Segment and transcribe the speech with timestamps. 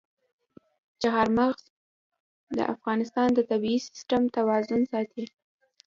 [1.01, 1.63] چار مغز
[2.57, 5.25] د افغانستان د طبعي سیسټم توازن ساتي.